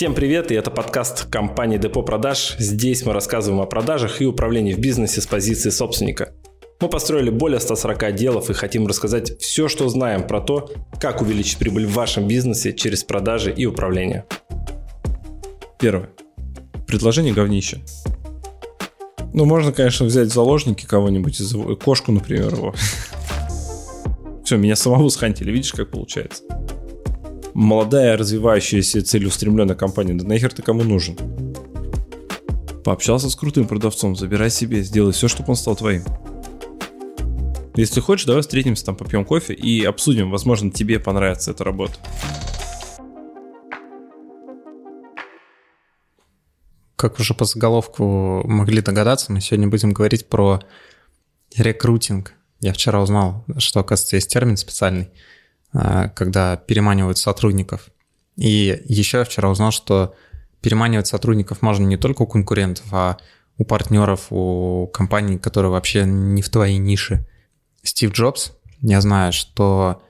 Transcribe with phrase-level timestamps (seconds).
[0.00, 2.56] Всем привет, и это подкаст компании Депо Продаж.
[2.58, 6.32] Здесь мы рассказываем о продажах и управлении в бизнесе с позиции собственника.
[6.80, 11.58] Мы построили более 140 отделов и хотим рассказать все, что знаем про то, как увеличить
[11.58, 14.24] прибыль в вашем бизнесе через продажи и управление.
[15.78, 16.08] Первое.
[16.86, 17.82] Предложение говнище.
[19.34, 21.38] Ну, можно, конечно, взять в заложники кого-нибудь,
[21.84, 22.74] кошку, например, его.
[24.46, 26.44] Все, меня самого схантили, видишь, как получается?
[27.60, 31.16] Молодая, развивающаяся, целеустремленная компания, да нахер ты кому нужен?
[32.82, 36.02] Пообщался с крутым продавцом, забирай себе, сделай все, чтобы он стал твоим.
[37.76, 41.94] Если хочешь, давай встретимся, там попьем кофе и обсудим, возможно, тебе понравится эта работа.
[46.96, 50.60] Как уже по заголовку могли догадаться, мы сегодня будем говорить про
[51.56, 52.32] рекрутинг.
[52.60, 55.10] Я вчера узнал, что, оказывается, есть термин специальный–
[55.72, 57.90] когда переманивают сотрудников.
[58.36, 60.14] И еще я вчера узнал, что
[60.60, 63.18] переманивать сотрудников можно не только у конкурентов, а
[63.56, 67.26] у партнеров, у компаний, которые вообще не в твоей нише.
[67.82, 70.02] Стив Джобс, я знаю, что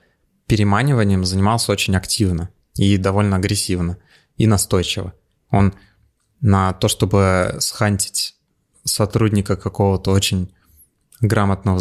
[0.47, 3.97] переманиванием занимался очень активно и довольно агрессивно
[4.37, 5.13] и настойчиво.
[5.49, 5.73] Он
[6.39, 8.35] на то, чтобы схантить
[8.83, 10.53] сотрудника какого-то очень
[11.19, 11.79] грамотного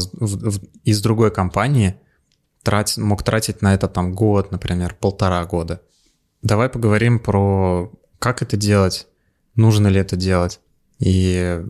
[0.85, 1.97] из другой компании–
[2.63, 5.83] трать, мог тратить на это там год, например, полтора года.
[6.43, 9.07] Давай поговорим про как это делать,
[9.55, 10.61] нужно ли это делать
[10.99, 11.63] и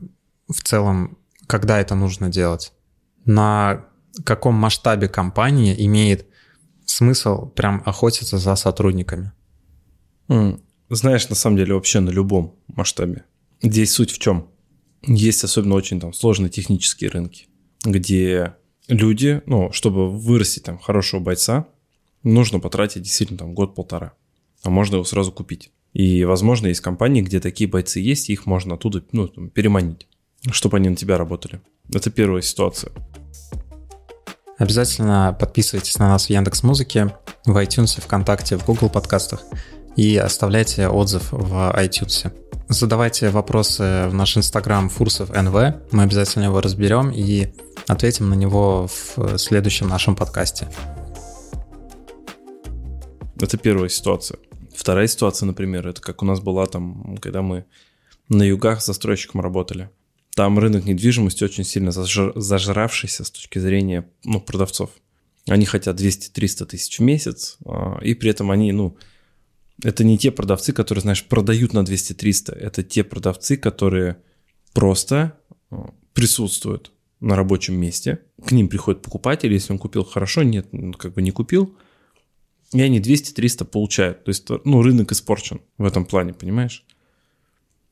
[0.49, 2.73] в целом, когда это нужно делать.
[3.25, 3.87] На
[4.25, 6.27] каком масштабе компании имеет
[6.85, 9.33] смысл прям охотиться за сотрудниками?
[10.89, 13.25] Знаешь, на самом деле вообще на любом масштабе.
[13.63, 14.49] Здесь суть в чем?
[15.03, 17.47] Есть особенно очень там сложные технические рынки,
[17.85, 18.57] где
[18.91, 21.67] люди, ну, чтобы вырастить там хорошего бойца,
[22.23, 24.13] нужно потратить действительно там год-полтора.
[24.63, 25.71] А можно его сразу купить.
[25.93, 30.07] И, возможно, есть компании, где такие бойцы есть, и их можно оттуда ну, там, переманить,
[30.51, 31.61] чтобы они на тебя работали.
[31.93, 32.93] Это первая ситуация.
[34.59, 37.15] Обязательно подписывайтесь на нас в Яндекс Музыке,
[37.47, 39.43] в iTunes, ВКонтакте, в Google подкастах
[39.97, 42.31] и оставляйте отзыв в iTunes.
[42.69, 45.55] Задавайте вопросы в наш инстаграм Фурсов НВ,
[45.91, 47.53] мы обязательно его разберем и
[47.87, 50.69] ответим на него в следующем нашем подкасте.
[53.41, 54.39] Это первая ситуация.
[54.75, 57.65] Вторая ситуация, например, это как у нас была там, когда мы
[58.29, 59.91] на югах с застройщиком работали.
[60.35, 62.33] Там рынок недвижимости очень сильно зажр...
[62.37, 64.91] зажравшийся с точки зрения ну, продавцов.
[65.49, 68.97] Они хотят 200-300 тысяч в месяц, а, и при этом они, ну,
[69.83, 72.53] это не те продавцы, которые, знаешь, продают на 200-300.
[72.53, 74.19] Это те продавцы, которые
[74.73, 75.39] просто
[75.71, 75.77] э,
[76.13, 78.21] присутствуют на рабочем месте.
[78.45, 81.77] К ним приходит покупатель, если он купил хорошо, нет, как бы не купил.
[82.73, 84.25] И они 200-300 получают.
[84.25, 86.85] То есть, ну, рынок испорчен в этом плане, понимаешь?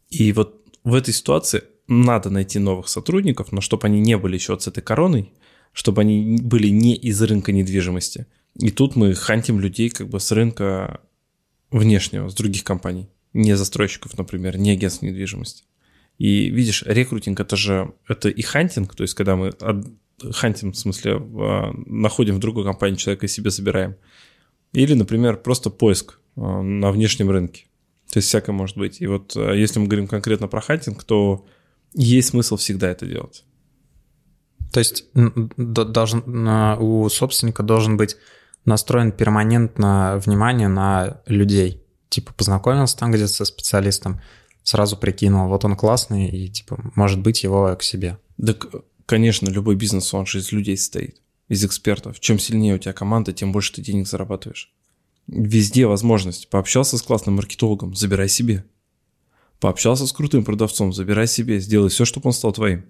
[0.09, 4.53] И вот в этой ситуации надо найти новых сотрудников, но чтобы они не были еще
[4.53, 5.33] вот с этой короной,
[5.73, 8.27] чтобы они были не из рынка недвижимости.
[8.57, 11.01] И тут мы hunt им людей как бы с рынка
[11.71, 15.65] внешнего, с других компаний, не застройщиков, например, не агентств недвижимости.
[16.19, 19.53] И видишь, рекрутинг это же это и hunting, то есть когда мы
[20.33, 23.97] hunt им, в смысле, в, находим в другой компании человека и себе забираем.
[24.73, 27.67] Или, например, просто поиск а, на внешнем рынке.
[28.13, 29.01] То есть всякое может быть.
[29.01, 31.47] И вот а, если мы говорим конкретно про hunting, то
[31.95, 33.45] есть смысл всегда это делать.
[34.73, 36.49] То есть должен,
[36.79, 38.17] у собственника должен быть
[38.67, 41.83] настроен перманентно внимание на людей.
[42.11, 44.21] Типа познакомился там где-то со специалистом,
[44.63, 48.19] сразу прикинул, вот он классный, и типа, может быть, его к себе.
[48.37, 48.55] Да,
[49.07, 52.21] конечно, любой бизнес, он же из людей состоит, из экспертов.
[52.21, 54.73] Чем сильнее у тебя команда, тем больше ты денег зарабатываешь.
[55.27, 56.49] Везде возможность.
[56.49, 58.65] Пообщался с классным маркетологом, забирай себе.
[59.61, 62.87] Пообщался с крутым продавцом, забирай себе, сделай все, чтобы он стал твоим.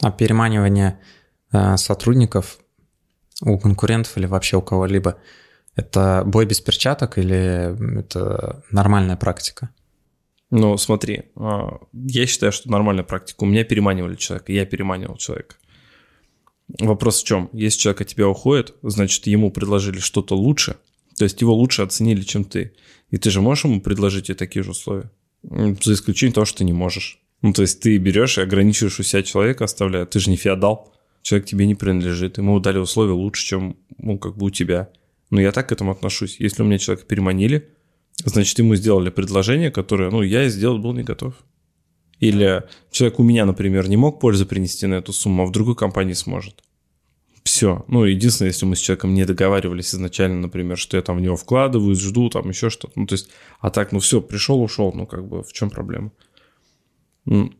[0.00, 1.00] А переманивание
[1.52, 2.58] э, сотрудников
[3.42, 5.18] у конкурентов или вообще у кого-либо,
[5.74, 9.70] это бой без перчаток или это нормальная практика?
[10.50, 13.42] Ну, смотри, а, я считаю, что нормальная практика.
[13.42, 15.56] У меня переманивали человека, я переманивал человека.
[16.78, 17.50] Вопрос в чем?
[17.52, 20.76] Если человек от тебя уходит, значит, ему предложили что-то лучше,
[21.16, 22.74] то есть его лучше оценили, чем ты.
[23.10, 25.10] И ты же можешь ему предложить и такие же условия.
[25.42, 27.18] За исключением того, что ты не можешь.
[27.42, 30.06] Ну, то есть ты берешь и ограничиваешь у себя человека, оставляя.
[30.06, 30.92] Ты же не феодал
[31.26, 34.90] человек тебе не принадлежит, ему дали условия лучше, чем, ну, как бы у тебя.
[35.30, 36.36] Но я так к этому отношусь.
[36.38, 37.68] Если у меня человека переманили,
[38.24, 41.34] значит, ему сделали предложение, которое, ну, я сделать был не готов.
[42.18, 45.76] Или человек у меня, например, не мог пользу принести на эту сумму, а в другой
[45.76, 46.62] компании сможет.
[47.44, 47.84] Все.
[47.88, 51.36] Ну, единственное, если мы с человеком не договаривались изначально, например, что я там в него
[51.36, 52.94] вкладываюсь, жду, там еще что-то.
[52.98, 53.28] Ну, то есть,
[53.60, 56.10] а так, ну все, пришел, ушел, ну, как бы, в чем проблема?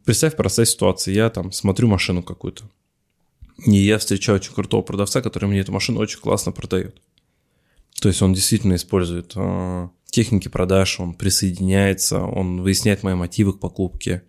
[0.04, 1.14] Представь простая ситуация.
[1.14, 2.64] Я там смотрю машину какую-то.
[3.64, 7.00] И я встречаю очень крутого продавца, который мне эту машину очень классно продает.
[8.00, 13.60] То есть он действительно использует э, техники продаж, он присоединяется, он выясняет мои мотивы к
[13.60, 14.22] покупке,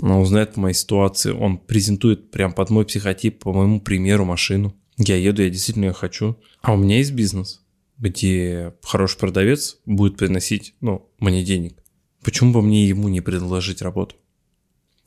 [0.00, 4.74] он узнает по моей ситуации, он презентует прям под мой психотип, по моему примеру машину.
[4.98, 6.36] Я еду, я действительно ее хочу.
[6.60, 7.62] А у меня есть бизнес,
[7.98, 11.80] где хороший продавец будет приносить, ну, мне денег.
[12.24, 14.16] Почему бы мне ему не предложить работу?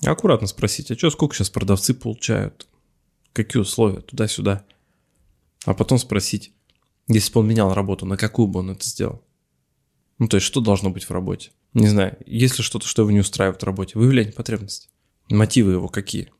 [0.05, 2.69] Аккуратно спросить, а что, сколько сейчас продавцы получают?
[3.33, 3.99] Какие условия?
[3.99, 4.65] Туда-сюда.
[5.65, 6.53] А потом спросить,
[7.09, 9.21] если бы он менял работу, на какую бы он это сделал?
[10.19, 11.51] Ну, то есть, что должно быть в работе?
[11.73, 14.89] Не знаю, если что-то, что его не устраивает в работе, выявление потребностей.
[15.29, 16.31] Мотивы его какие?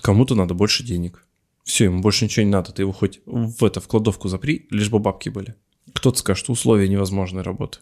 [0.00, 1.26] Кому-то надо больше денег.
[1.64, 2.72] Все, ему больше ничего не надо.
[2.72, 5.56] Ты его хоть в это, в кладовку запри, лишь бы бабки были.
[5.92, 7.80] Кто-то скажет, что условия невозможной работы.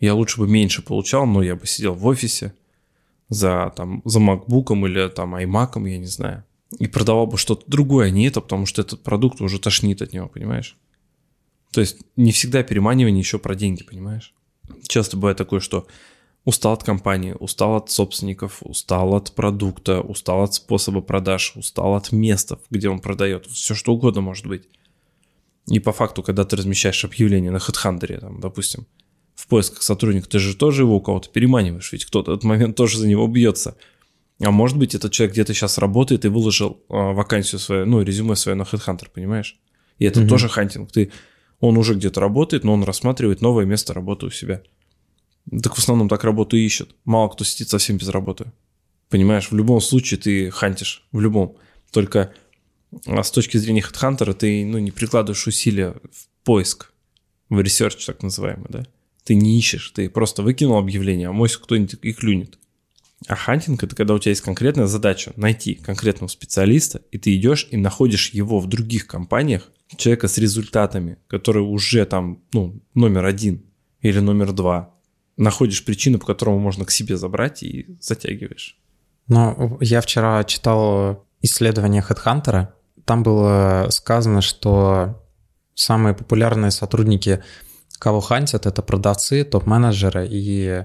[0.00, 2.52] Я лучше бы меньше получал, но я бы сидел в офисе,
[3.28, 6.44] за, там, за MacBook или там iMac, я не знаю.
[6.78, 10.12] И продавал бы что-то другое, а не это, потому что этот продукт уже тошнит от
[10.12, 10.76] него, понимаешь?
[11.72, 14.34] То есть не всегда переманивание еще про деньги, понимаешь?
[14.86, 15.86] Часто бывает такое, что
[16.44, 22.12] устал от компании, устал от собственников, устал от продукта, устал от способа продаж, устал от
[22.12, 23.46] места, где он продает.
[23.46, 24.68] Все что угодно может быть.
[25.66, 28.86] И по факту, когда ты размещаешь объявление на HeadHunter, там, допустим,
[29.34, 32.76] в поисках сотрудника, ты же тоже его у кого-то переманиваешь, ведь кто-то в этот момент
[32.76, 33.76] тоже за него бьется.
[34.40, 38.36] А может быть, этот человек где-то сейчас работает и выложил э, вакансию свою, ну, резюме
[38.36, 39.56] свое на HeadHunter, понимаешь?
[39.98, 40.28] И это угу.
[40.28, 40.92] тоже hunting.
[40.92, 41.10] Ты,
[41.60, 44.62] он уже где-то работает, но он рассматривает новое место работы у себя.
[45.62, 46.94] Так в основном так работу ищет.
[47.04, 48.52] Мало кто сидит совсем без работы.
[49.08, 51.56] Понимаешь, в любом случае ты hunt ишь, в любом.
[51.92, 52.32] Только
[53.06, 56.92] а с точки зрения HeadHunter ты ну, не прикладываешь усилия в поиск,
[57.48, 58.84] в research так называемый, да?
[59.24, 62.58] Ты не ищешь, ты просто выкинул объявление, а мож кто-нибудь и клюнет.
[63.26, 67.66] А hunting– это когда у тебя есть конкретная задача– найти конкретного специалиста, и ты идешь
[67.70, 73.64] и находишь его в других компаниях, человека с результатами, который уже там, ну, номер один
[74.00, 74.94] или номер два.
[75.36, 78.78] Находишь причину, по которому можно к себе забрать и затягиваешь.
[79.28, 82.68] Ну, я вчера читал исследование HeadHunter.
[83.04, 85.22] Там было сказано, что
[85.74, 87.42] самые популярные сотрудники
[87.98, 90.84] Кого хантят, это продавцы, топ-менеджеры и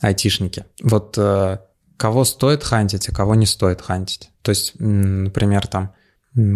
[0.00, 0.64] айтишники.
[0.82, 1.58] Вот э,
[1.96, 4.30] кого стоит хантить, а кого не стоит хантить.
[4.42, 5.94] То есть, например, там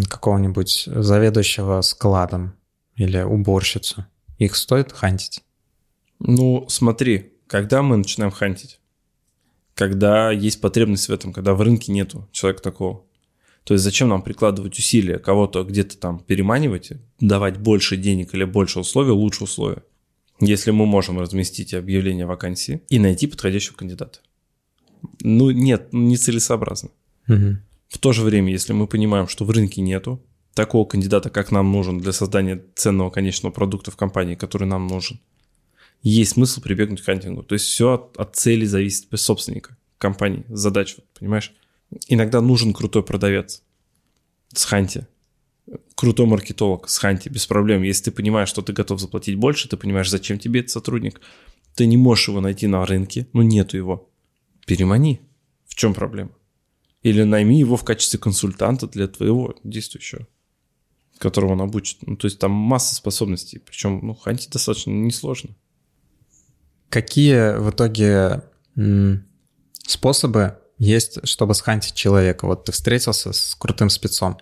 [0.08, 2.54] какого-нибудь заведующего складом
[2.96, 4.06] или уборщицу.
[4.38, 5.42] Их стоит хантить?
[6.18, 8.80] Ну, смотри, когда мы начинаем хантить?
[9.74, 13.04] Когда есть потребность в этом, когда в рынке нету человека такого.
[13.64, 18.78] То есть зачем нам прикладывать усилия, кого-то где-то там переманивать, давать больше денег или больше
[18.78, 19.82] условий, лучше условия,
[20.40, 24.20] если мы можем разместить объявление вакансии и найти подходящего кандидата.
[25.22, 26.90] Ну нет, нецелесообразно.
[27.28, 27.56] Угу.
[27.88, 30.22] В то же время, если мы понимаем, что в рынке нету
[30.54, 35.20] такого кандидата, как нам нужен для создания ценного конечного продукта в компании, который нам нужен,
[36.02, 37.42] есть смысл прибегнуть к хантингу.
[37.42, 41.54] То есть все от, от цели зависит собственника компании, задач, понимаешь?
[42.08, 43.62] Иногда нужен крутой продавец
[44.52, 45.06] с Ханти,
[45.94, 47.82] крутой маркетолог с Ханти, без проблем.
[47.82, 51.20] Если ты понимаешь, что ты готов заплатить больше, ты понимаешь, зачем тебе этот сотрудник,
[51.74, 54.10] ты не можешь его найти на рынке, ну нету его.
[54.66, 55.20] Перемани.
[55.66, 56.30] В чем проблема?
[57.02, 60.26] Или найми его в качестве консультанта для твоего действующего,
[61.18, 61.98] которого он обучит.
[62.06, 63.58] Ну, то есть там масса способностей.
[63.58, 65.54] Причем, ну, ханти достаточно несложно.
[66.88, 68.44] Какие в итоге
[69.86, 72.46] способы есть, чтобы схантить человека.
[72.46, 74.38] Вот ты встретился с крутым спецом.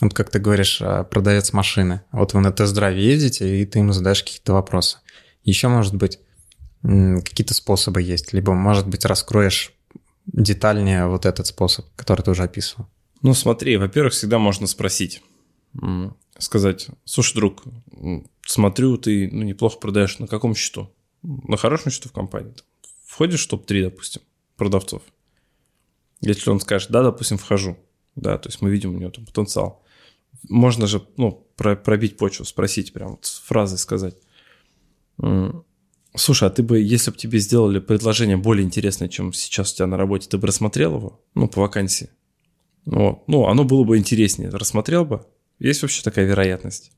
[0.00, 2.02] Вот как ты говоришь, э, продавец машины.
[2.12, 4.98] Вот вы на тест-драйве ездите, и ты ему задаешь какие-то вопросы.
[5.44, 6.18] Еще, может быть,
[6.82, 8.32] какие-то способы есть.
[8.32, 9.72] Либо, может быть, раскроешь
[10.26, 12.88] детальнее вот этот способ, который ты уже описывал.
[13.22, 15.22] Ну, смотри, во-первых, всегда можно спросить.
[16.38, 17.62] Сказать, слушай, друг,
[18.44, 20.18] смотрю, ты ну, неплохо продаешь.
[20.18, 20.92] На каком счету?
[21.22, 22.54] На хорошем счету в компании.
[23.06, 24.22] Входишь в топ-3, допустим,
[24.56, 25.02] продавцов.
[26.20, 27.76] Если он скажет, да, допустим, вхожу,
[28.16, 29.82] да, то есть мы видим у него там потенциал.
[30.48, 34.16] Можно же, ну, про, пробить почву, спросить прям вот фразой сказать.
[36.14, 39.86] Слушай, а ты бы, если бы тебе сделали предложение более интересное, чем сейчас у тебя
[39.86, 41.24] на работе, ты бы рассмотрел его?
[41.34, 42.10] Ну, по вакансии.
[42.84, 44.50] Ну, ну, оно было бы интереснее.
[44.50, 45.24] Рассмотрел бы?
[45.58, 46.92] Есть вообще такая вероятность?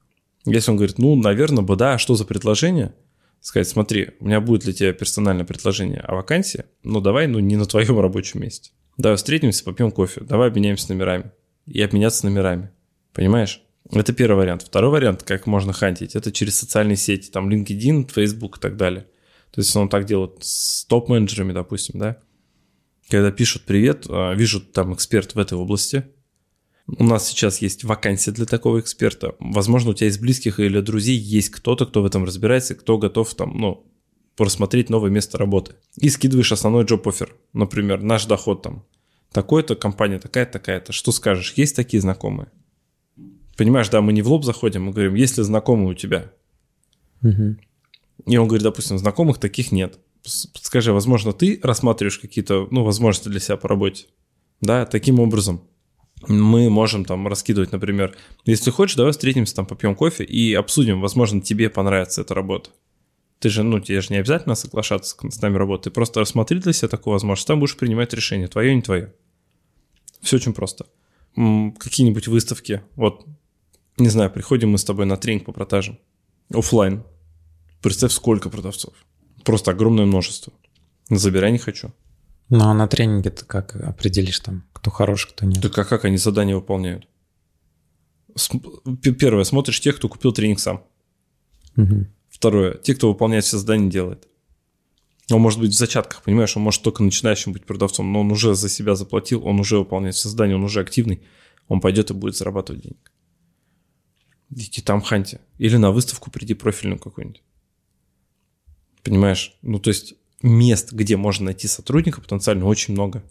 [0.46, 2.94] Если он говорит, ну, наверное бы, да, а что за предложение?
[3.40, 7.56] Сказать, смотри, у меня будет для тебя персональное предложение о вакансии, но давай, ну, не
[7.56, 8.70] на твоем рабочем месте.
[8.96, 11.32] Давай встретимся, попьем кофе, давай обменяемся номерами.
[11.66, 12.70] И обменяться номерами.
[13.12, 13.62] Понимаешь?
[13.90, 14.62] Это первый вариант.
[14.62, 19.06] Второй вариант, как можно хантить, это через социальные сети, там LinkedIn, Facebook и так далее.
[19.50, 22.18] То есть он так делает с топ-менеджерами, допустим, да.
[23.08, 26.04] Когда пишут «Привет», а, вижу там эксперт в этой области.
[26.86, 29.34] У нас сейчас есть вакансия для такого эксперта.
[29.38, 33.34] Возможно, у тебя из близких или друзей есть кто-то, кто в этом разбирается, кто готов
[33.34, 33.86] там, ну,
[34.36, 35.74] просмотреть новое место работы.
[35.96, 37.34] И скидываешь основной джоб-оффер.
[37.52, 38.84] Например, наш доход там
[39.32, 40.92] такой-то, компания такая-то, такая-то.
[40.92, 41.54] Что скажешь?
[41.56, 42.48] Есть такие знакомые?
[43.56, 46.32] Понимаешь, да, мы не в лоб заходим, мы говорим, есть ли знакомые у тебя?
[47.22, 47.56] Угу.
[48.26, 49.98] И он говорит, допустим, знакомых таких нет.
[50.24, 54.06] Скажи, возможно, ты рассматриваешь какие-то, ну, возможности для себя по работе?
[54.60, 55.62] Да, таким образом
[56.28, 61.40] мы можем там раскидывать, например, если хочешь, давай встретимся, там попьем кофе и обсудим, возможно,
[61.40, 62.70] тебе понравится эта работа.
[63.40, 66.72] Ты же, ну, тебе же не обязательно соглашаться с нами работать, ты просто рассмотри для
[66.72, 69.12] себя такую возможность, там будешь принимать решение, твое, не твое.
[70.20, 70.86] Все очень просто.
[71.34, 73.26] Какие-нибудь выставки, вот,
[73.98, 75.98] не знаю, приходим мы с тобой на тренинг по продажам,
[76.52, 77.04] офлайн.
[77.82, 78.94] Представь, сколько продавцов.
[79.44, 80.52] Просто огромное множество.
[81.10, 81.92] Забирай не хочу.
[82.48, 85.60] Ну, а на тренинге ты как определишь там, кто хороший, кто нет?
[85.60, 87.06] Так а как они задания выполняют?
[89.18, 90.84] Первое, смотришь тех, кто купил тренинг сам.
[91.76, 92.06] Угу.
[92.44, 94.28] Второе, те, кто выполняет все задания, делает.
[95.30, 98.54] Он может быть в зачатках, понимаешь, он может только начинающим быть продавцом, но он уже
[98.54, 101.22] за себя заплатил, он уже выполняет все задания, он уже активный,
[101.68, 103.12] он пойдет и будет зарабатывать денег.
[104.50, 105.38] Иди там ханти.
[105.56, 107.42] Или на выставку приди профильную какую-нибудь.
[109.02, 109.56] Понимаешь?
[109.62, 113.24] Ну, то есть мест, где можно найти сотрудника потенциально очень много.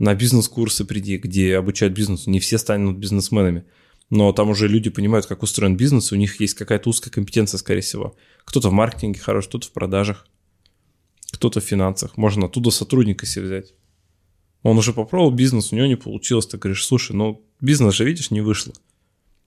[0.00, 2.28] На бизнес-курсы приди, где обучают бизнесу.
[2.28, 3.66] Не все станут бизнесменами.
[4.12, 7.80] Но там уже люди понимают, как устроен бизнес, у них есть какая-то узкая компетенция, скорее
[7.80, 8.14] всего.
[8.44, 10.26] Кто-то в маркетинге хорош, кто-то в продажах,
[11.32, 12.18] кто-то в финансах.
[12.18, 13.74] Можно оттуда сотрудника себе взять.
[14.62, 16.46] Он уже попробовал бизнес, у него не получилось.
[16.46, 18.74] Ты говоришь, слушай, ну бизнес же, видишь, не вышло.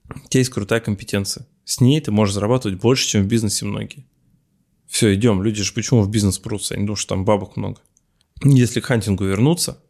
[0.08, 1.46] У тебя есть крутая компетенция.
[1.64, 4.04] С ней ты можешь зарабатывать больше, чем в бизнесе многие.
[4.88, 5.44] Все, идем.
[5.44, 6.74] Люди же почему в бизнес прутся?
[6.74, 7.80] Они думают, что там бабок много.
[8.42, 9.80] Если к хантингу вернуться,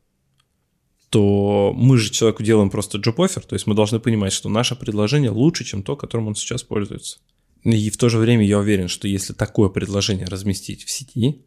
[1.10, 5.30] то мы же человеку делаем просто джоб-оффер, то есть мы должны понимать, что наше предложение
[5.30, 7.18] лучше, чем то, которым он сейчас пользуется.
[7.64, 11.44] И в то же время я уверен, что если такое предложение разместить в сети,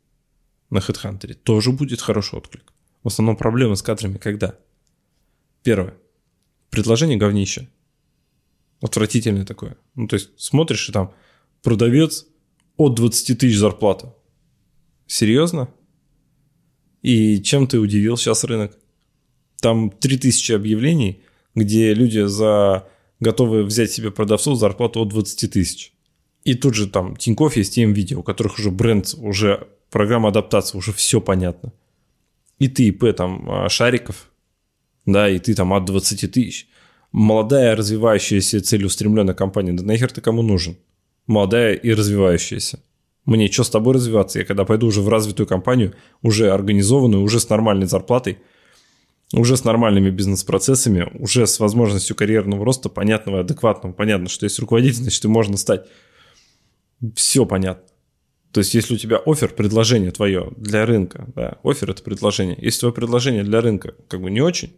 [0.69, 2.73] на HeadHunter, тоже будет хороший отклик.
[3.03, 4.57] В основном проблемы с кадрами когда?
[5.63, 5.95] Первое.
[6.69, 7.69] Предложение говнище.
[8.81, 9.77] Отвратительное такое.
[9.95, 11.13] Ну, то есть смотришь, и там
[11.63, 12.27] продавец
[12.77, 14.15] от 20 тысяч зарплата.
[15.07, 15.73] Серьезно?
[17.01, 18.77] И чем ты удивил сейчас рынок?
[19.61, 21.21] Там 3000 объявлений,
[21.55, 22.87] где люди за
[23.19, 25.93] готовы взять себе продавцов зарплату от 20 тысяч.
[26.43, 30.77] И тут же там Тиньков есть и видео, у которых уже бренд, уже программа адаптации,
[30.77, 31.73] уже все понятно.
[32.59, 34.29] И ты, ИП, там, а, Шариков,
[35.05, 36.67] да, и ты там от 20 тысяч.
[37.11, 40.77] Молодая, развивающаяся, целеустремленная компания, да нахер ты кому нужен?
[41.29, 42.79] молодая и развивающаяся.
[43.25, 44.39] Мне что с тобой развиваться?
[44.39, 48.39] Я когда пойду уже в развитую компанию, уже организованную, уже с нормальной зарплатой,
[49.33, 53.93] уже с нормальными бизнес-процессами, уже с возможностью карьерного роста, понятного, адекватного.
[53.93, 55.85] Понятно, что есть руководитель, значит, и можно стать.
[57.15, 57.83] Все понятно.
[58.51, 62.57] То есть, если у тебя офер, предложение твое для рынка, да, офер– это предложение.
[62.59, 64.75] Если твое предложение для рынка как бы не очень,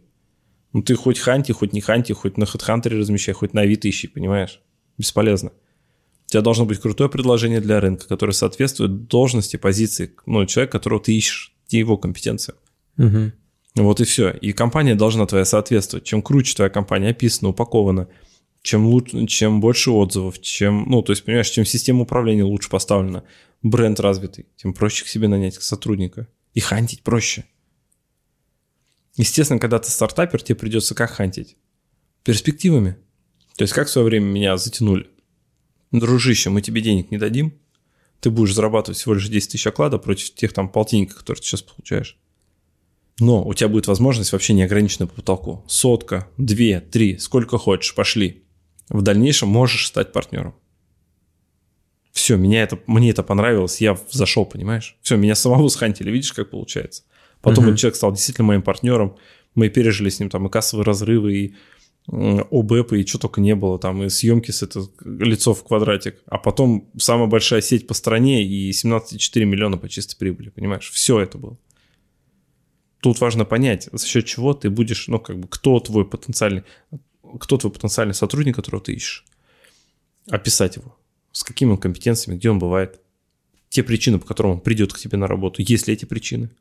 [0.74, 4.08] ну ты хоть ханти, хоть не ханти, хоть на HeadHunter размещай, хоть на Авито ищи,
[4.08, 4.60] понимаешь?
[4.98, 5.52] Бесполезно.
[6.26, 11.00] У тебя должно быть крутое предложение для рынка, которое соответствует должности, позиции, ну, человека, которого
[11.00, 12.54] ты ищешь, его компетенция.
[12.98, 13.32] Угу.
[13.74, 14.30] Вот и все.
[14.30, 16.04] И компания должна твоя соответствовать.
[16.04, 18.08] Чем круче твоя компания описана, упакована,
[18.62, 23.24] чем, лучше, чем больше отзывов, чем, ну, то есть, понимаешь, чем система управления лучше поставлена,
[23.62, 26.28] бренд развитый, тем проще к себе нанять сотрудника.
[26.52, 27.44] И хантить проще.
[29.16, 31.56] Естественно, когда ты стартапер, тебе придется как хантить?
[32.24, 32.96] Перспективами.
[33.56, 35.08] То есть, как в свое время меня затянули
[35.92, 37.54] дружище, мы тебе денег не дадим,
[38.20, 41.62] ты будешь зарабатывать всего лишь 10 тысяч оклада против тех там полтинника, которые ты сейчас
[41.62, 42.18] получаешь.
[43.20, 45.64] Но у тебя будет возможность вообще неограниченная по потолку.
[45.68, 48.44] Сотка, две, три, сколько хочешь, пошли.
[48.88, 50.54] В дальнейшем можешь стать партнером.
[52.12, 54.96] Все, меня это, мне это понравилось, я зашел, понимаешь?
[55.02, 57.04] Все, меня самого схантили, видишь, как получается.
[57.40, 57.68] Потом uh-huh.
[57.68, 59.16] этот человек стал действительно моим партнером,
[59.54, 61.54] мы пережили с ним там и кассовые разрывы, и
[62.08, 66.38] ОБЭП и что только не было, там и съемки с это лицо в квадратик, а
[66.38, 70.90] потом самая большая сеть по стране и 17,4 миллиона по чистой прибыли, понимаешь?
[70.90, 71.56] Все это было.
[73.02, 76.62] Тут важно понять, за счет чего ты будешь, ну, как бы, кто твой потенциальный,
[77.38, 79.26] кто твой потенциальный сотрудник, которого ты ищешь.
[80.30, 80.96] Описать его.
[81.32, 83.00] С какими он компетенциями, где он бывает.
[83.68, 86.50] Те причины, по которым он придет к тебе на работу, есть ли эти причины–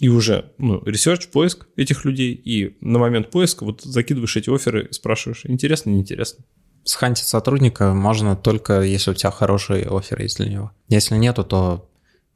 [0.00, 4.77] и уже, ну, research, поиск этих людей, и на момент поиска вот закидываешь эти offer
[4.77, 6.44] ы, спрашиваешь, интересно, неинтересно.
[6.84, 10.72] с hunt ить сотрудника можно только если у тебя хороший offer есть для него.
[10.88, 11.87] Если нету, то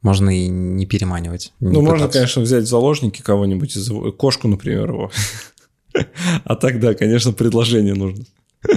[0.03, 1.53] можно и не переманивать.
[1.59, 1.91] Не ну, пытаться.
[1.91, 5.11] можно, конечно, взять в заложники кого-нибудь, из кошку, например, его.
[6.43, 8.25] А тогда, конечно, предложение нужно.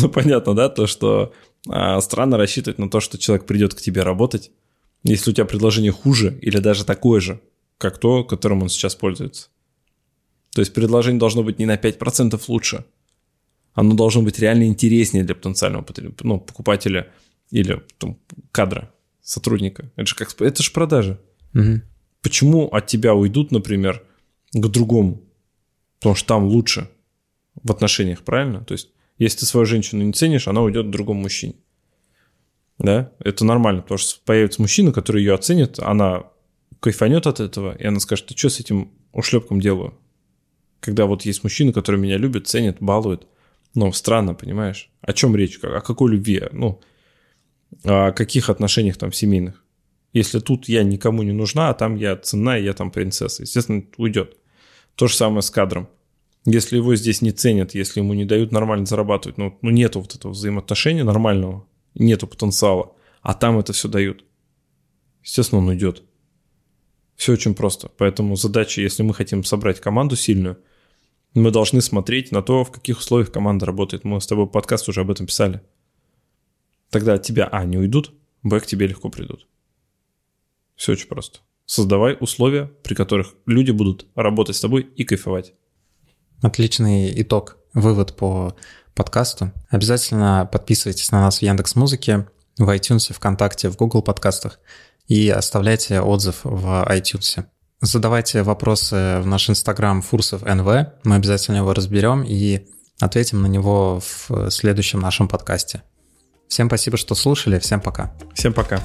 [0.00, 1.32] Ну, понятно, да, то, что
[1.68, 4.50] а, странно рассчитывать на то, что человек придет к тебе работать,
[5.04, 7.40] если у тебя предложение хуже или даже такое же,
[7.78, 9.48] как то, которым он сейчас пользуется.
[10.52, 12.84] То есть предложение должно быть не на 5% лучше.
[13.72, 15.84] Оно должно быть реально интереснее для потенциального
[16.22, 17.12] ну, покупателя
[17.50, 18.18] или там,
[18.50, 18.93] кадра,
[19.24, 19.90] сотрудника.
[19.96, 21.18] Это же, как, это же продажи.
[21.52, 21.82] Мгм.
[22.22, 24.04] Почему от тебя уйдут, например,
[24.52, 25.22] к другому?
[25.98, 26.88] Потому что там лучше
[27.54, 28.64] в отношениях, правильно?
[28.64, 31.54] То есть, если ты свою женщину не ценишь, она уйдет к другому мужчине.
[32.78, 36.24] Да, это нормально, потому что появится мужчина, который ее оценит, она
[36.80, 39.94] кайфанет от этого, и она скажет, ты что с этим ушлепком делаю?
[40.80, 43.26] Когда вот есть мужчина, который меня любит, ценит, балует.
[43.74, 44.90] Ну, странно, понимаешь?
[45.00, 45.58] О чем речь?
[45.62, 46.42] О какой любви?
[46.52, 46.80] Ну,
[47.82, 49.64] о каких отношениях там семейных?
[50.12, 53.84] Если тут я никому не нужна, а там я ценна, и я там принцесса, естественно,
[53.96, 54.36] уйдет.
[54.94, 55.88] То же самое с кадром.
[56.46, 60.14] Если его здесь не ценят, если ему не дают нормально зарабатывать, ну, ну нету вот
[60.14, 64.24] этого взаимоотношения нормального, нету потенциала, а там это все дают.
[65.22, 66.02] Естественно, он уйдет.
[67.16, 67.88] Все очень просто.
[67.96, 70.58] Поэтому задача, если мы хотим собрать команду сильную,
[71.32, 74.04] мы должны смотреть на то, в каких условиях команда работает.
[74.04, 75.62] Мы с тобой подкаст уже об этом писали.
[76.94, 78.12] Тогда от тебя, а, не уйдут,
[78.44, 79.48] б, к тебе легко придут.
[80.76, 81.40] Все очень просто.
[81.66, 85.54] Создавай условия, при которых люди будут работать с тобой и кайфовать.
[86.40, 88.54] Отличный итог, вывод по
[88.94, 89.50] подкасту.
[89.70, 94.60] Обязательно подписывайтесь на нас в Яндекс Музыке, в iTunes, ВКонтакте, в Google подкастах
[95.08, 97.44] и оставляйте отзыв в iTunes.
[97.80, 102.68] Задавайте вопросы в наш инстаграм Фурсов НВ, мы обязательно его разберем и
[103.00, 105.82] ответим на него в следующем нашем подкасте.
[106.54, 108.12] Всем спасибо, что слушали, всем пока.
[108.32, 108.80] Всем пока.